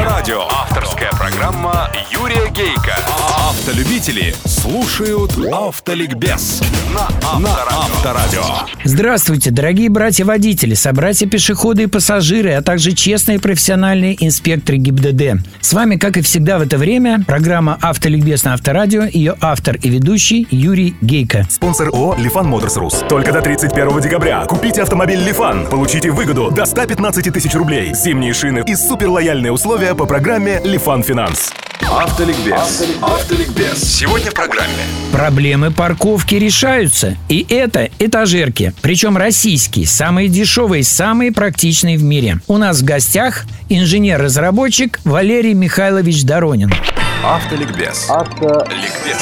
Авторадио. 0.00 0.42
Авторская 0.48 1.10
программа 1.10 1.90
Юрия 2.10 2.48
Гейка. 2.50 2.96
Автолюбители 3.36 4.34
слушают 4.46 5.32
Автоликбез 5.52 6.62
на 6.94 7.08
Авторадио. 7.22 8.42
Здравствуйте, 8.82 9.50
дорогие 9.50 9.90
братья-водители, 9.90 10.72
собратья-пешеходы 10.72 11.82
и 11.82 11.86
пассажиры, 11.86 12.52
а 12.52 12.62
также 12.62 12.92
честные 12.92 13.38
профессиональные 13.38 14.16
инспекторы 14.24 14.78
ГИБДД. 14.78 15.46
С 15.60 15.74
вами, 15.74 15.96
как 15.96 16.16
и 16.16 16.22
всегда 16.22 16.58
в 16.58 16.62
это 16.62 16.78
время, 16.78 17.22
программа 17.26 17.78
«Автоликбез» 17.82 18.44
на 18.44 18.54
Авторадио, 18.54 19.02
ее 19.04 19.36
автор 19.42 19.76
и 19.76 19.90
ведущий 19.90 20.48
Юрий 20.50 20.96
Гейка. 21.02 21.46
Спонсор 21.50 21.88
ООО 21.88 22.16
«Лифан 22.18 22.46
Моторс 22.46 22.76
Рус». 22.78 23.04
Только 23.08 23.32
до 23.32 23.42
31 23.42 24.00
декабря 24.00 24.46
купите 24.46 24.80
автомобиль 24.82 25.20
«Лифан». 25.22 25.66
Получите 25.66 26.10
выгоду 26.10 26.50
до 26.50 26.64
115 26.64 27.32
тысяч 27.32 27.54
рублей. 27.54 27.94
Зимние 27.94 28.32
шины 28.32 28.64
и 28.66 28.74
суперлояльные 28.74 29.52
условия 29.52 29.89
по 29.94 30.06
программе 30.06 30.60
«Лифан 30.64 31.02
Финанс». 31.02 31.52
Автоликбез. 31.90 32.84
Автоликбез. 33.02 33.82
Сегодня 33.82 34.30
в 34.30 34.34
программе. 34.34 34.68
Проблемы 35.12 35.70
парковки 35.70 36.34
решаются. 36.36 37.16
И 37.28 37.44
это 37.48 37.88
этажерки. 37.98 38.72
Причем 38.80 39.16
российские, 39.16 39.86
самые 39.86 40.28
дешевые, 40.28 40.84
самые 40.84 41.32
практичные 41.32 41.98
в 41.98 42.04
мире. 42.04 42.38
У 42.46 42.58
нас 42.58 42.80
в 42.80 42.84
гостях 42.84 43.44
инженер-разработчик 43.68 45.00
Валерий 45.04 45.54
Михайлович 45.54 46.22
Доронин. 46.22 46.72
Автоликбез. 47.24 48.06
Автоликбез. 48.08 49.18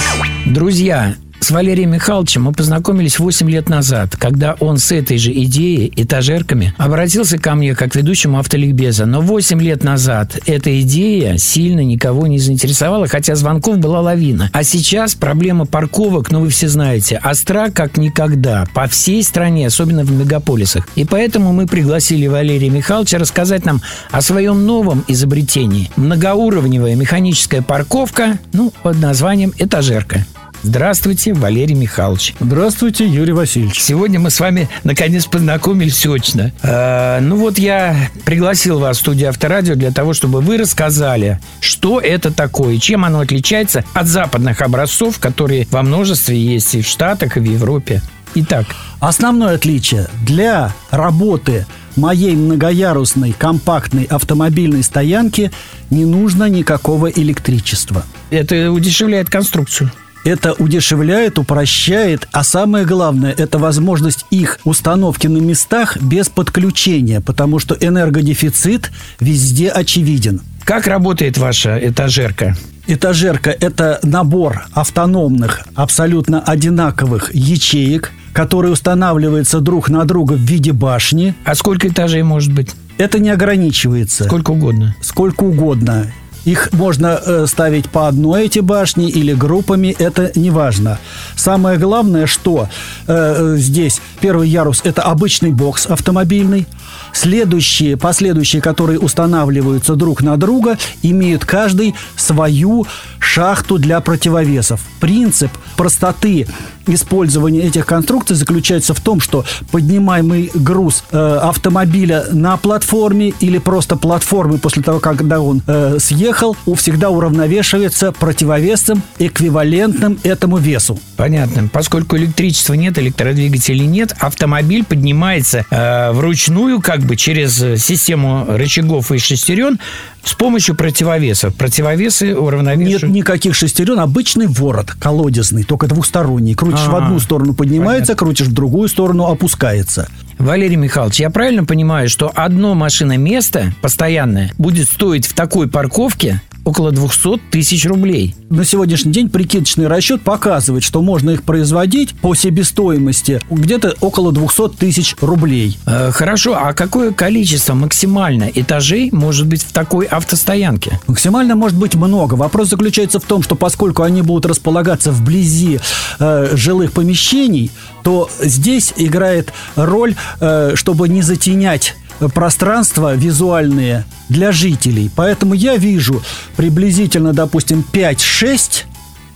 Друзья, 0.47 1.15
с 1.41 1.51
Валерием 1.51 1.93
Михайловичем 1.93 2.43
мы 2.43 2.53
познакомились 2.53 3.19
8 3.19 3.49
лет 3.49 3.69
назад, 3.69 4.17
когда 4.17 4.55
он 4.61 4.79
с 4.79 4.93
этой 4.93 5.19
же 5.19 5.33
идеей, 5.33 5.93
этажерками, 5.97 6.75
обратился 6.77 7.39
ко 7.39 7.55
мне 7.55 7.75
как 7.75 7.95
ведущему 7.95 8.39
автоликбеза. 8.39 9.07
Но 9.07 9.21
8 9.21 9.61
лет 9.63 9.85
назад 9.85 10.39
эта 10.47 10.81
идея 10.83 11.39
сильно 11.39 11.81
никого 11.81 12.27
не 12.27 12.39
заинтересовала, 12.39 13.07
хотя 13.07 13.35
звонков 13.35 13.79
была 13.79 14.01
лавина. 14.01 14.51
А 14.53 14.65
сейчас 14.65 15.15
проблема 15.15 15.65
парковок, 15.65 16.31
ну 16.31 16.41
вы 16.41 16.49
все 16.51 16.69
знаете, 16.69 17.21
остра 17.25 17.71
как 17.71 17.97
никогда 17.97 18.67
по 18.75 18.87
всей 18.89 19.23
стране, 19.23 19.69
особенно 19.69 20.05
в 20.05 20.11
мегаполисах. 20.11 20.89
И 20.97 21.05
поэтому 21.05 21.53
мы 21.53 21.67
пригласили 21.67 22.27
Валерия 22.27 22.71
Михайловича 22.71 23.19
рассказать 23.19 23.65
нам 23.65 23.81
о 24.11 24.21
своем 24.23 24.67
новом 24.67 25.05
изобретении. 25.09 25.91
Многоуровневая 25.97 26.97
механическая 26.97 27.63
парковка, 27.63 28.39
ну, 28.53 28.73
под 28.83 28.99
названием 29.01 29.53
этажерка. 29.59 30.27
Здравствуйте, 30.63 31.35
Валерий 31.35 31.75
Михайлович. 31.75 32.35
Здравствуйте, 32.41 33.07
Юрий 33.07 33.33
Васильевич. 33.33 33.81
Сегодня 33.81 34.19
мы 34.19 34.31
с 34.31 34.41
вами 34.41 34.69
наконец 34.85 35.27
познакомились 35.27 36.05
очно. 36.07 36.53
Э, 36.63 37.21
ну 37.21 37.37
вот 37.37 37.59
я 37.59 37.97
пригласил 38.25 38.79
вас 38.79 38.99
в 38.99 39.01
студию 39.01 39.29
Авторадио 39.29 39.75
для 39.77 39.93
того, 39.93 40.15
чтобы 40.15 40.41
вы 40.41 40.59
рассказали, 40.59 41.41
что 41.61 42.01
это 42.01 42.33
такое, 42.33 42.79
чем 42.79 43.05
оно 43.05 43.21
отличается 43.21 43.85
от 43.95 44.07
западных 44.07 44.61
образцов, 44.61 45.19
которые 45.19 45.67
во 45.71 45.83
множестве 45.83 46.37
есть 46.37 46.75
и 46.75 46.83
в 46.83 46.87
Штатах, 46.87 47.37
и 47.37 47.41
в 47.41 47.45
Европе. 47.45 48.03
Итак, 48.35 48.67
Основное 49.01 49.55
отличие 49.55 50.09
для 50.27 50.75
работы 50.91 51.67
моей 51.95 52.35
многоярусной 52.35 53.33
компактной 53.33 54.05
автомобильной 54.05 54.83
стоянки 54.83 55.53
не 55.91 56.05
нужно 56.05 56.49
никакого 56.49 57.09
электричества. 57.09 58.05
это 58.31 58.73
удешевляет 58.73 59.31
конструкцию. 59.31 59.93
Это 60.25 60.53
удешевляет, 60.53 61.39
упрощает, 61.39 62.29
а 62.33 62.45
самое 62.45 62.85
главное, 62.85 63.33
это 63.33 63.59
возможность 63.59 64.27
их 64.31 64.59
установки 64.65 65.27
на 65.27 65.39
местах 65.39 65.97
без 66.03 66.29
подключения, 66.29 67.21
потому 67.21 67.59
что 67.59 67.77
энергодефицит 67.81 68.91
везде 69.21 69.69
очевиден. 69.69 70.41
Как 70.65 70.87
работает 70.87 71.39
ваша 71.39 71.79
этажерка? 71.79 72.57
Этажерка– 72.87 73.51
это 73.61 74.01
набор 74.03 74.67
автономных, 74.73 75.61
абсолютно 75.75 76.41
одинаковых 76.41 77.35
ячеек, 77.35 78.13
которые 78.33 78.73
устанавливаются 78.73 79.61
друг 79.61 79.89
на 79.89 80.05
друга 80.05 80.35
в 80.35 80.41
виде 80.41 80.73
башни. 80.73 81.35
А 81.45 81.55
сколько 81.55 81.89
этажей 81.89 82.23
может 82.23 82.53
быть? 82.53 82.75
Это 82.99 83.19
не 83.19 83.31
ограничивается. 83.31 84.25
Сколько 84.25 84.51
угодно. 84.51 84.97
Сколько 85.01 85.45
угодно. 85.45 86.07
Их 86.49 86.73
можно 86.73 87.21
э, 87.23 87.47
ставить 87.47 87.91
по 87.91 88.09
одной 88.09 88.47
эти 88.47 88.61
башни 88.61 89.11
или 89.11 89.35
группами, 89.35 89.95
это 89.99 90.33
не 90.35 90.49
важно. 90.49 90.99
Самое 91.37 91.77
главное, 91.77 92.25
что 92.25 92.71
э, 93.07 93.57
здесь 93.59 94.01
первый 94.23 94.49
ярус 94.49 94.81
это 94.83 95.03
обычный 95.03 95.51
бокс 95.51 95.85
автомобильный. 95.85 96.67
Следующие, 97.13 97.99
последующие, 97.99 98.63
которые 98.63 98.99
устанавливаются 98.99 99.95
друг 99.95 100.23
на 100.23 100.39
друга, 100.39 100.79
имеют 101.03 101.45
каждый 101.45 101.95
свою 102.17 102.87
шахту 103.19 103.77
для 103.77 104.01
противовесов. 104.01 104.81
Принцип 105.01 105.51
простоты 105.77 106.47
использования 106.89 107.61
этих 107.63 107.87
конструкций 107.87 108.37
заключается 108.37 108.95
в 108.95 109.01
том, 109.01 109.21
что 109.21 109.45
поднимаемый 109.71 110.51
груз 110.55 111.05
э, 111.11 111.39
автомобиля 111.43 112.25
на 112.33 112.57
платформе 112.57 113.33
или 113.41 113.59
просто 113.59 113.97
платформы 113.97 114.59
после 114.59 114.83
того, 114.83 115.01
когда 115.01 115.41
он 115.41 115.63
э, 115.67 115.99
съехал, 116.01 116.57
у- 116.67 116.75
всегда 116.75 117.11
уравновешивается 117.11 118.13
противовесом, 118.13 119.03
эквивалентным 119.19 120.19
этому 120.23 120.57
весу. 120.59 120.99
Понятно. 121.17 121.69
Поскольку 121.73 122.17
электричества 122.17 122.75
нет, 122.75 122.99
электродвигателей 122.99 123.87
нет, 123.87 124.15
автомобиль 124.21 124.85
поднимается 124.85 125.65
э, 125.71 126.13
вручную, 126.13 126.81
как 126.81 127.01
бы 127.01 127.17
через 127.17 127.57
систему 127.83 128.47
рычагов 128.49 129.13
и 129.13 129.19
шестерен 129.19 129.79
с 130.25 130.35
помощью 130.35 130.75
противовесов. 130.75 131.55
Противовесы 131.55 132.29
Нет 132.29 132.39
уравновешивают. 132.39 133.15
никаких 133.15 133.55
шестерен, 133.55 133.99
обычный 133.99 134.47
ворот 134.47 134.91
колодезный, 134.93 135.63
только 135.65 135.87
двухсторонний. 135.87 136.55
Крутишь 136.79 136.93
в 136.93 136.97
А, 136.97 137.07
одну 137.07 137.21
сторону 137.21 137.55
поднимается, 137.55 138.15
крутишь 138.15 138.49
в 138.49 138.53
другую 138.53 138.89
сторону 138.89 139.27
опускается. 139.27 140.09
Валерий 140.39 140.77
Михайлович, 140.77 141.19
я 141.19 141.31
правильно 141.31 141.65
понимаю, 141.65 142.09
что 142.09 142.31
одно 142.35 142.75
машиноместо 142.75 143.73
постоянное 143.83 144.53
будет 144.57 144.89
стоить 144.89 145.27
в 145.27 145.35
такой 145.35 145.69
парковке 145.69 146.41
около 146.65 146.93
200 146.93 147.41
тысяч 147.51 147.87
рублей? 147.87 148.37
На 148.51 148.65
сегодняшний 148.65 149.13
день 149.13 149.31
прикидочный 149.31 149.89
расчет 149.89 150.23
показывает, 150.23 150.85
что 150.85 151.03
можно 151.03 151.31
их 151.31 151.43
производить 151.43 152.15
по 152.15 152.35
себестоимости 152.35 153.41
где-то 153.51 153.95
около 154.01 154.33
200 154.33 154.77
тысяч 154.77 155.17
рублей. 155.21 155.79
Э, 155.87 156.11
хорошо, 156.13 156.57
а 156.57 156.73
какое 156.73 157.13
количество 157.13 157.75
максимально 157.75 158.51
этажей 158.55 159.11
может 159.13 159.47
быть 159.47 159.63
в 159.63 159.73
такой 159.73 160.07
автостоянке? 160.07 161.01
Максимально 161.07 161.57
может 161.57 161.77
быть 161.77 161.95
много. 161.95 162.35
Вопрос 162.35 162.69
заключается 162.69 163.19
в 163.19 163.25
том, 163.25 163.43
что 163.43 163.57
поскольку 163.57 164.03
они 164.03 164.23
будут 164.23 164.47
располагаться 164.47 165.11
вблизи 165.11 165.81
э, 166.21 166.51
жилых 166.55 166.93
помещений, 166.93 167.71
то 168.09 168.31
здесь 168.41 168.95
играет 168.97 169.53
роль, 169.77 170.15
э, 170.41 170.73
чтобы 170.77 171.11
не 171.11 171.21
затенять 171.21 171.95
пространства 172.33 173.15
визуальные 173.15 174.07
для 174.31 174.51
жителей. 174.51 175.11
Поэтому 175.15 175.53
я 175.53 175.77
вижу 175.77 176.23
приблизительно, 176.57 177.35
допустим, 177.35 177.85
5-6 177.93 178.87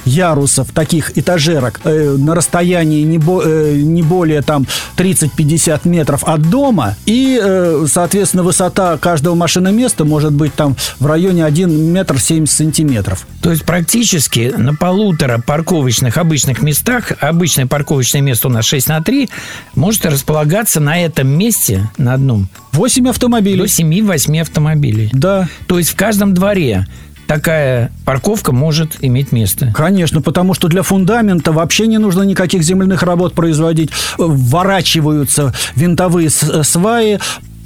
ярусов 0.05 0.73
таких 0.73 1.17
этажерок 1.17 1.81
э, 1.85 2.17
на 2.19 2.35
расстоянии 2.35 3.03
не, 3.03 3.19
бо- 3.19 3.43
э, 3.45 3.77
не 3.77 4.03
более 4.03 4.43
там 4.43 4.67
30-50 4.97 5.81
метров 5.89 6.25
от 6.25 6.43
дома. 6.49 6.97
И 7.07 7.39
э, 7.43 7.87
соответственно 7.89 8.43
высота 8.43 8.97
каждого 8.99 9.35
машиноместа 9.35 10.05
может 10.05 10.33
быть 10.33 10.55
там 10.55 10.77
в 10.99 11.07
районе 11.07 11.45
1 11.45 11.71
метр 11.93 12.19
70 12.21 12.55
сантиметров. 12.55 13.27
То 13.41 13.51
есть 13.51 13.65
практически 13.65 14.53
на 14.57 14.75
полутора 14.75 15.39
парковочных 15.45 16.17
обычных 16.17 16.63
местах, 16.63 17.13
обычное 17.21 17.67
парковочное 17.67 18.21
место 18.21 18.49
у 18.49 18.51
нас 18.51 18.65
6 18.65 18.89
на 18.89 19.03
3, 19.03 19.29
может 19.75 20.07
располагаться 20.07 20.81
на 20.81 21.01
этом 21.03 21.29
месте, 21.29 21.91
на 21.99 22.15
одном, 22.15 22.49
8 22.73 23.09
автомобилей. 23.09 23.59
До 23.59 23.65
7-8 23.65 24.41
автомобилей. 24.41 25.11
да. 25.13 25.49
То 25.67 25.79
есть 25.79 25.91
в 25.91 25.97
каждом 25.97 26.35
дворе 26.35 26.87
такая 27.27 27.91
парковка 28.05 28.53
может 28.53 28.97
иметь 29.01 29.33
место. 29.33 29.73
Конечно, 29.75 30.21
потому 30.21 30.55
что 30.55 30.69
для 30.69 30.83
фундамента 30.83 31.53
вообще 31.53 31.87
не 31.87 31.99
нужно 31.99 32.23
никаких 32.23 32.63
земляных 32.63 33.03
работ 33.03 33.35
производить. 33.35 33.91
Вворачиваются 34.19 35.53
винтовые 35.75 36.31
с- 36.31 36.63
сваи, 36.65 37.19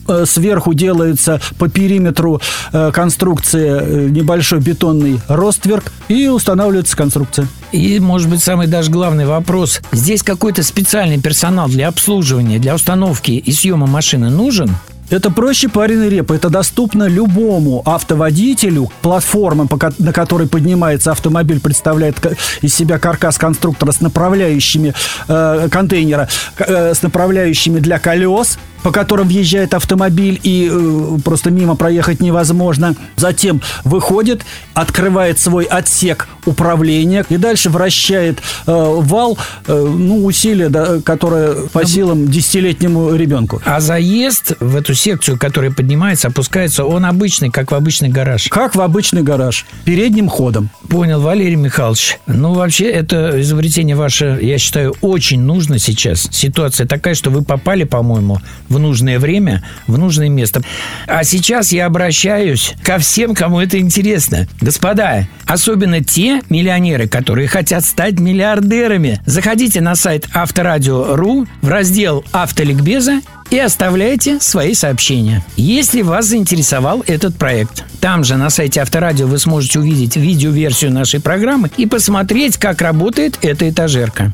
э, 0.08 0.24
сверху 0.26 0.72
делается 0.72 1.40
по 1.58 1.68
периметру 1.68 2.40
э, 2.72 2.90
конструкции 2.92 3.80
э, 3.80 4.08
небольшой 4.08 4.60
бетонный 4.60 5.20
ростверк 5.28 5.92
и 6.08 6.28
устанавливается 6.28 6.96
конструкция. 6.96 7.48
И, 7.72 7.98
может 7.98 8.28
быть, 8.30 8.42
самый 8.42 8.68
даже 8.68 8.90
главный 8.90 9.26
вопрос. 9.26 9.80
Здесь 9.92 10.22
какой-то 10.22 10.62
специальный 10.62 11.20
персонал 11.20 11.68
для 11.68 11.88
обслуживания, 11.88 12.58
для 12.58 12.74
установки 12.74 13.32
и 13.32 13.52
съема 13.52 13.86
машины 13.86 14.30
нужен? 14.30 14.70
Это 15.08 15.30
проще 15.30 15.68
пареной 15.68 16.08
репы. 16.08 16.34
Это 16.34 16.50
доступно 16.50 17.04
любому 17.04 17.82
автоводителю. 17.84 18.90
Платформа, 19.02 19.68
на 19.98 20.12
которой 20.12 20.48
поднимается 20.48 21.12
автомобиль, 21.12 21.60
представляет 21.60 22.16
из 22.62 22.74
себя 22.74 22.98
каркас 22.98 23.38
конструктора 23.38 23.92
с 23.92 24.00
направляющими 24.00 24.94
э, 25.28 25.68
контейнера, 25.70 26.28
э, 26.58 26.94
с 26.94 27.02
направляющими 27.02 27.78
для 27.78 27.98
колес 27.98 28.58
по 28.82 28.90
которым 28.90 29.28
въезжает 29.28 29.74
автомобиль 29.74 30.40
и 30.42 30.70
э, 30.70 31.18
просто 31.24 31.50
мимо 31.50 31.76
проехать 31.76 32.20
невозможно. 32.20 32.94
Затем 33.16 33.60
выходит, 33.84 34.44
открывает 34.74 35.38
свой 35.38 35.64
отсек 35.64 36.28
управления 36.44 37.24
и 37.28 37.36
дальше 37.36 37.70
вращает 37.70 38.38
э, 38.38 38.40
вал, 38.66 39.38
э, 39.66 39.74
ну, 39.74 40.24
усилие, 40.24 40.68
да, 40.68 41.00
которое 41.00 41.54
по 41.68 41.84
силам 41.84 42.28
десятилетнему 42.28 43.14
ребенку. 43.14 43.60
А 43.64 43.80
заезд 43.80 44.52
в 44.60 44.76
эту 44.76 44.94
секцию, 44.94 45.38
которая 45.38 45.70
поднимается, 45.70 46.28
опускается, 46.28 46.84
он 46.84 47.04
обычный, 47.04 47.50
как 47.50 47.72
в 47.72 47.74
обычный 47.74 48.08
гараж. 48.08 48.48
Как 48.48 48.74
в 48.74 48.80
обычный 48.80 49.22
гараж, 49.22 49.66
передним 49.84 50.28
ходом. 50.28 50.70
Понял, 50.88 51.20
Валерий 51.20 51.56
Михайлович. 51.56 52.18
Ну, 52.26 52.54
вообще, 52.54 52.90
это 52.90 53.40
изобретение 53.40 53.96
ваше, 53.96 54.38
я 54.42 54.58
считаю, 54.58 54.94
очень 55.00 55.40
нужно 55.40 55.78
сейчас. 55.78 56.28
Ситуация 56.30 56.86
такая, 56.86 57.14
что 57.14 57.30
вы 57.30 57.42
попали, 57.42 57.84
по-моему, 57.84 58.40
в 58.68 58.78
нужное 58.78 59.18
время, 59.18 59.62
в 59.86 59.98
нужное 59.98 60.28
место. 60.28 60.62
А 61.06 61.24
сейчас 61.24 61.72
я 61.72 61.86
обращаюсь 61.86 62.74
ко 62.82 62.98
всем, 62.98 63.34
кому 63.34 63.60
это 63.60 63.78
интересно. 63.78 64.46
Господа, 64.60 65.28
особенно 65.46 66.02
те 66.02 66.42
миллионеры, 66.48 67.08
которые 67.08 67.48
хотят 67.48 67.84
стать 67.84 68.18
миллиардерами. 68.18 69.20
Заходите 69.26 69.80
на 69.80 69.94
сайт 69.94 70.28
Авторадио.ру 70.34 71.46
в 71.62 71.68
раздел 71.68 72.24
«Автоликбеза» 72.32 73.20
и 73.50 73.58
оставляйте 73.58 74.40
свои 74.40 74.74
сообщения. 74.74 75.44
Если 75.56 76.02
вас 76.02 76.26
заинтересовал 76.26 77.04
этот 77.06 77.36
проект, 77.36 77.84
там 78.00 78.24
же 78.24 78.36
на 78.36 78.50
сайте 78.50 78.80
Авторадио 78.80 79.26
вы 79.26 79.38
сможете 79.38 79.78
увидеть 79.78 80.16
видеоверсию 80.16 80.92
нашей 80.92 81.20
программы 81.20 81.70
и 81.76 81.86
посмотреть, 81.86 82.56
как 82.56 82.82
работает 82.82 83.38
эта 83.42 83.68
этажерка. 83.70 84.32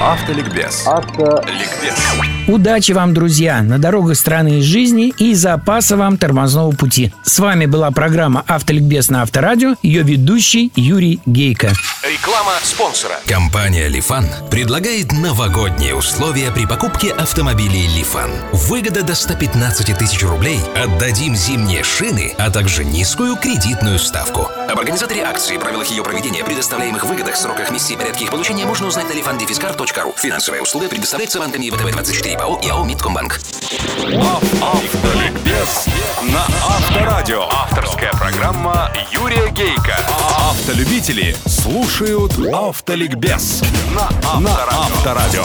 Автоликбез. 0.00 0.86
Автоликбез. 0.86 1.94
Удачи 2.46 2.92
вам, 2.92 3.14
друзья, 3.14 3.62
на 3.62 3.78
дорогах 3.78 4.16
страны 4.18 4.58
и 4.58 4.62
жизни 4.62 5.14
и 5.16 5.34
запаса 5.34 5.96
вам 5.96 6.18
тормозного 6.18 6.72
пути. 6.72 7.12
С 7.22 7.38
вами 7.38 7.64
была 7.64 7.90
программа 7.90 8.44
«Автоликбез» 8.46 9.08
на 9.08 9.22
Авторадио, 9.22 9.76
ее 9.82 10.02
ведущий 10.02 10.70
Юрий 10.76 11.20
Гейко. 11.24 11.72
Реклама 12.02 12.52
спонсора. 12.62 13.14
Компания 13.26 13.88
«Лифан» 13.88 14.26
предлагает 14.50 15.12
новогодние 15.12 15.94
условия 15.94 16.50
при 16.50 16.66
покупке 16.66 17.12
автомобилей 17.12 17.88
«Лифан». 17.96 18.30
Выгода 18.52 19.02
до 19.02 19.14
115 19.14 19.96
тысяч 19.96 20.22
рублей, 20.22 20.60
отдадим 20.76 21.34
зимние 21.34 21.82
шины, 21.82 22.34
а 22.36 22.50
также 22.50 22.84
низкую 22.84 23.36
кредитную 23.36 23.98
ставку. 23.98 24.50
Об 24.68 24.78
организаторе 24.78 25.22
акции, 25.22 25.56
правилах 25.56 25.86
ее 25.86 26.02
проведения, 26.02 26.44
предоставляемых 26.44 27.06
выгодах, 27.06 27.36
сроках, 27.36 27.70
месте 27.70 27.94
и 27.94 27.96
порядке 27.96 28.24
их 28.24 28.30
получения 28.30 28.66
можно 28.66 28.86
узнать 28.86 29.08
на 29.08 29.14
lifandefiscar.ru. 29.84 30.14
Финансовая 30.16 30.62
услуга 30.62 30.88
предоставляется 30.88 31.38
банками 31.38 31.66
ВТБ-24 31.66 32.38
ПАО 32.38 32.60
и 32.62 32.68
АО 32.68 32.84
«Мидкомбанк». 32.84 33.40
Автоликбез 34.62 35.86
на 36.22 36.44
Авторадио. 36.66 37.42
Авторская 37.50 38.10
программа 38.12 38.90
Юрия 39.10 39.50
Гейка. 39.50 39.96
Автолюбители 40.36 41.36
слушают 41.46 42.32
Автоликбез 42.52 43.62
на 43.94 44.08
Авторадио. 44.22 45.44